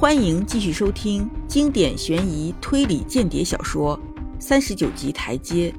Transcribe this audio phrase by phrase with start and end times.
[0.00, 3.98] 欢迎继续收听经典悬疑推理间谍小说
[4.40, 5.72] 《三十九级台阶》。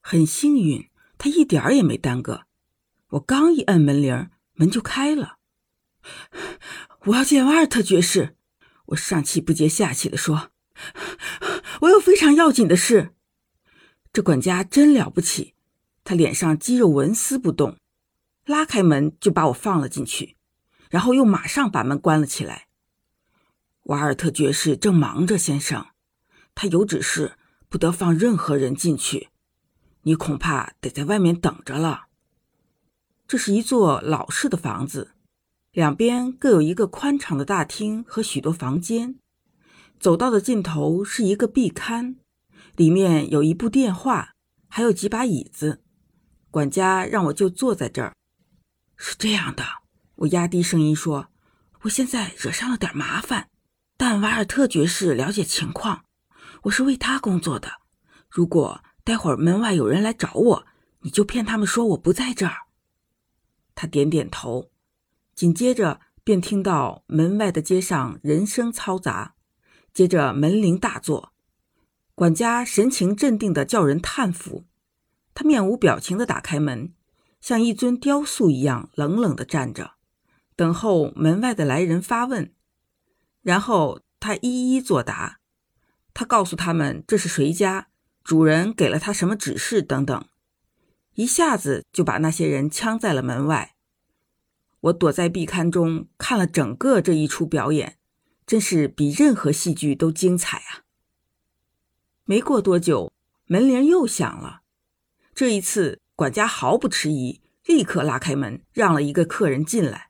[0.00, 0.88] 很幸运，
[1.18, 2.44] 他一点儿也没耽搁。
[3.10, 5.36] 我刚一摁门铃，门就开了。
[7.04, 8.34] 我要见瓦尔特爵士。
[8.86, 10.52] 我上气不接下气的说
[11.82, 13.10] ：“我有非常要紧的事。”
[14.10, 15.52] 这管家真了不起，
[16.02, 17.76] 他脸上肌肉纹丝不动，
[18.46, 20.36] 拉开门就把我放了进去，
[20.90, 22.66] 然后又马上把门关了起来。
[23.84, 25.86] 瓦尔特爵士正忙着，先生，
[26.54, 27.36] 他有指示，
[27.68, 29.28] 不得放任何人进去，
[30.02, 32.06] 你恐怕得在外面等着了。
[33.28, 35.12] 这是一座老式的房子，
[35.72, 39.18] 两边各有一个宽敞的大厅和许多房间，
[39.98, 42.16] 走道的尽头是一个壁龛。
[42.76, 44.34] 里面有一部电话，
[44.68, 45.82] 还有几把椅子。
[46.50, 48.14] 管家让我就坐在这儿。
[48.96, 49.64] 是这样的，
[50.16, 51.28] 我压低声音说
[51.82, 53.50] ：“我现在惹上了点麻烦，
[53.98, 56.06] 但瓦尔特爵士了解情况，
[56.62, 57.70] 我是为他工作的。
[58.30, 60.66] 如果待会儿门外有人来找我，
[61.00, 62.66] 你就骗他们说我不在这儿。”
[63.76, 64.70] 他点点头，
[65.34, 69.34] 紧接着便听到门外的街上人声嘈杂，
[69.92, 71.34] 接着门铃大作。
[72.14, 74.64] 管家神情镇定地叫人探府，
[75.34, 76.94] 他面无表情地打开门，
[77.42, 79.95] 像一尊雕塑一样冷冷地站着，
[80.56, 82.52] 等候门外的来人发问。
[83.42, 85.38] 然后他一一作答，
[86.12, 87.86] 他告诉他们这是谁家，
[88.24, 90.26] 主人给了他什么指示等等，
[91.14, 93.76] 一下子就把那些人呛在了门外。
[94.80, 97.98] 我躲在壁龛中看了整个这一出表演，
[98.46, 100.82] 真是比任何戏剧都精彩啊！
[102.24, 103.12] 没过多久，
[103.46, 104.62] 门铃又响了。
[105.34, 110.05] 这一次，管家毫不迟疑，立刻拉开门，让了一个客人进来。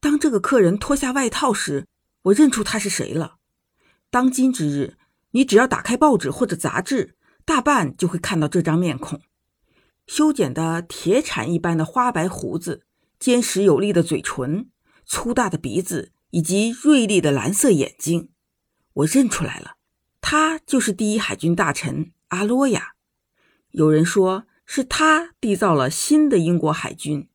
[0.00, 1.86] 当这个客人脱下外套时，
[2.22, 3.36] 我认出他是谁了。
[4.10, 4.96] 当今之日，
[5.32, 9.20] 你只要打开报纸或者杂志，大半就会看到这张面孔：
[10.06, 12.84] 修剪的铁铲一般的花白胡子，
[13.18, 14.70] 坚实有力的嘴唇，
[15.04, 18.30] 粗大的鼻子，以及锐利的蓝色眼睛。
[18.94, 19.76] 我认出来了。
[20.20, 22.92] 他就是第一海军大臣阿洛亚，
[23.70, 27.28] 有人说是他缔造了新的英国海军。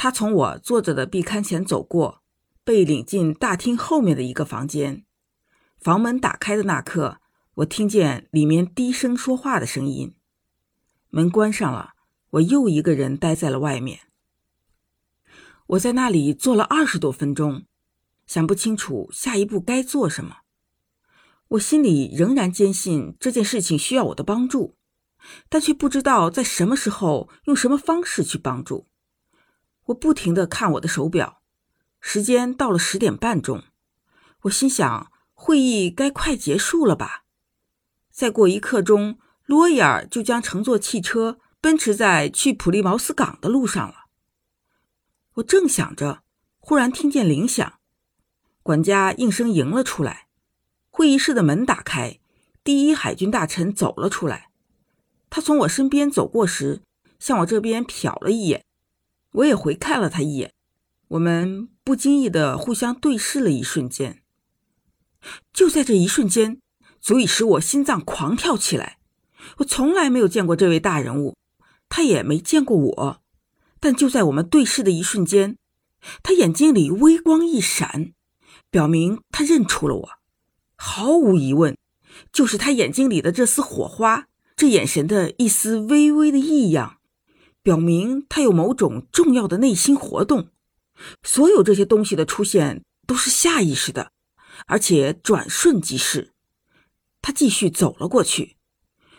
[0.00, 2.22] 他从我坐着的壁龛前走过，
[2.62, 5.04] 被领进大厅后面的一个房间。
[5.80, 7.18] 房门打开的那刻，
[7.54, 10.14] 我听见里面低声说话的声音。
[11.08, 11.94] 门关上了，
[12.30, 14.02] 我又一个人待在了外面。
[15.66, 17.64] 我在那里坐了二十多分钟，
[18.24, 20.42] 想不清楚下一步该做什么。
[21.48, 24.76] 我心里仍然坚信这件事情需要我的帮助，
[25.48, 28.86] 但却不知道在什么时候用什么方式去帮助。
[29.88, 31.40] 我不停地看我的手表，
[32.00, 33.64] 时间到了十点半钟。
[34.42, 37.24] 我心想，会议该快结束了吧？
[38.10, 44.06] 再过一刻钟，罗伊尔就将乘坐汽车奔驰在去普利茅斯港的路上了。
[45.34, 46.22] 我正想着，
[46.58, 47.78] 忽然听见铃响，
[48.62, 50.28] 管家应声迎了出来。
[50.90, 52.18] 会议室的门打开，
[52.62, 54.50] 第一海军大臣走了出来。
[55.30, 56.82] 他从我身边走过时，
[57.18, 58.64] 向我这边瞟了一眼，
[59.32, 60.52] 我也回看了他一眼。
[61.08, 64.22] 我们不经意的互相对视了一瞬间。
[65.52, 66.60] 就在这一瞬间，
[67.00, 68.98] 足以使我心脏狂跳起来。
[69.58, 71.36] 我从来没有见过这位大人物，
[71.88, 73.22] 他也没见过我。
[73.80, 75.56] 但就在我们对视的一瞬间，
[76.22, 78.12] 他眼睛里微光一闪，
[78.70, 80.10] 表明他认出了我。
[80.76, 81.76] 毫无疑问，
[82.32, 86.97] 就是他眼睛里的这丝火花，这眼神的一丝微微的异样，
[87.68, 90.48] 表明他有某种重要的内心活动。
[91.22, 94.10] 所有这些东西的出现都是下意识的，
[94.66, 96.32] 而且转瞬即逝。
[97.20, 98.56] 他继续走了过去，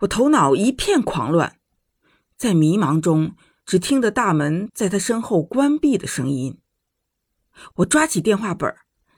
[0.00, 1.56] 我头脑一片狂乱，
[2.36, 3.34] 在迷茫中
[3.64, 6.58] 只听得大门在他身后关闭的声音。
[7.76, 8.76] 我抓起电话本。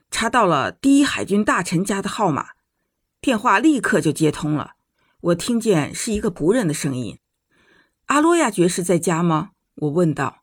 [0.09, 2.51] 查到了第一海军大臣家的号码，
[3.21, 4.75] 电话立刻就接通了。
[5.21, 7.19] 我听见是一个仆人的声音
[8.07, 10.43] ：“阿洛亚爵士在家吗？”我问道。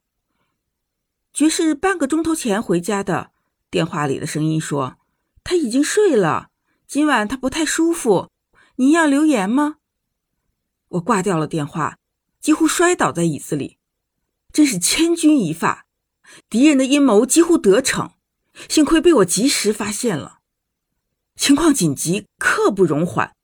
[1.33, 3.31] “爵士半个钟头前回家的。”
[3.69, 4.98] 电话里的声音说
[5.44, 6.50] ，“他已经睡了。
[6.88, 8.30] 今晚他不太舒服。
[8.75, 9.77] 您要留言吗？”
[10.89, 11.98] 我挂掉了电话，
[12.39, 13.80] 几乎摔倒在椅子里。
[14.51, 15.88] 真是千钧一发，
[16.48, 18.12] 敌人的阴谋几乎得逞。
[18.69, 20.38] 幸亏被我及时发现了，
[21.36, 23.36] 情况紧急，刻不容缓。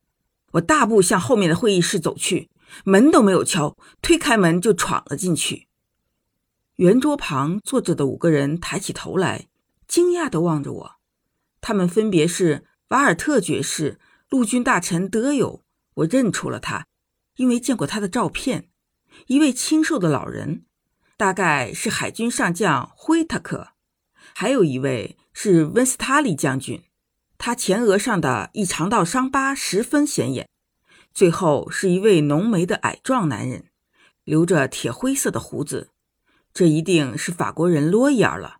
[0.51, 2.51] 我大步向后面的会议室走去，
[2.83, 5.67] 门都没有敲，推开门就闯了进去。
[6.75, 9.47] 圆桌旁坐着的五个人抬起头来，
[9.87, 10.91] 惊讶地望着我。
[11.61, 13.99] 他们分别是瓦尔特爵士、
[14.29, 15.63] 陆军大臣德友，
[15.95, 16.87] 我认出了他，
[17.35, 18.69] 因为见过他的照片。
[19.27, 20.63] 一位清瘦的老人，
[21.17, 23.73] 大概是海军上将灰塔克；
[24.33, 26.83] 还有一位是温斯塔利将军，
[27.37, 30.47] 他前额上的一长道伤疤十分显眼。
[31.13, 33.69] 最后是一位浓眉的矮壮男人，
[34.23, 35.89] 留着铁灰色的胡子，
[36.53, 38.57] 这一定是法国人罗伊尔了。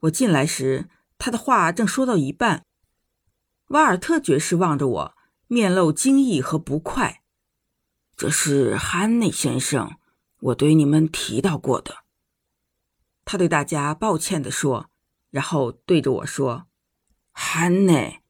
[0.00, 0.88] 我进来时，
[1.18, 2.64] 他的话正说到一半，
[3.68, 5.14] 瓦尔特爵士望着我，
[5.48, 7.22] 面露惊异和不快。
[8.16, 9.96] 这是汉内先生，
[10.40, 12.04] 我对你们提到过的。
[13.24, 14.90] 他对大家抱歉地说，
[15.30, 16.66] 然后对着我说
[17.32, 18.22] ：“汉内，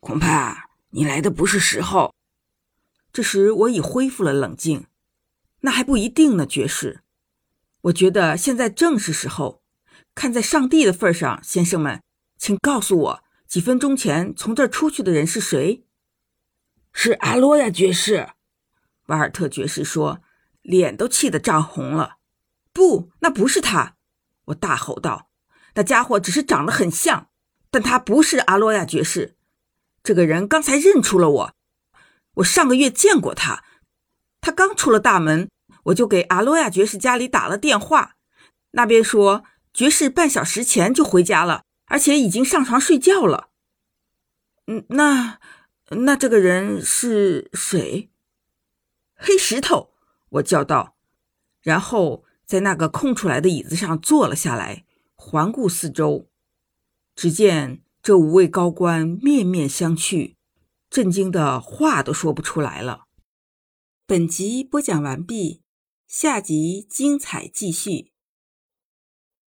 [0.00, 2.14] 恐怕你来的不是时候。”
[3.16, 4.88] 这时我已恢复了冷静，
[5.60, 7.00] 那还不一定呢，爵士。
[7.84, 9.62] 我觉得现在正是时候。
[10.14, 12.02] 看在上帝的份上，先生们，
[12.36, 15.86] 请告诉我，几分钟前从这儿出去的人是谁？
[16.92, 18.28] 是阿罗亚爵士。
[19.06, 20.20] 瓦尔特爵士说，
[20.60, 22.18] 脸都气得涨红了。
[22.74, 23.96] 不，那不是他！
[24.48, 25.30] 我大吼道
[25.76, 27.30] ：“那家伙只是长得很像，
[27.70, 29.38] 但他不是阿罗亚爵士。
[30.02, 31.55] 这个人刚才认出了我。”
[32.36, 33.64] 我上个月见过他，
[34.40, 35.48] 他刚出了大门，
[35.84, 38.16] 我就给阿罗亚爵士家里打了电话，
[38.72, 43.48] 那边说爵士半小时前就回家了，而且已经上床睡觉了。
[44.66, 45.38] 嗯，那
[45.90, 48.10] 那这个人是谁？
[49.14, 49.94] 黑石头！
[50.28, 50.96] 我叫道，
[51.62, 54.84] 然后在那个空出来的椅子上坐了下来，
[55.14, 56.28] 环顾四周，
[57.14, 60.35] 只见这五位高官面面相觑。
[60.96, 63.04] 震惊的话都说不出来了。
[64.06, 65.60] 本集播讲完毕，
[66.08, 68.12] 下集精彩继续。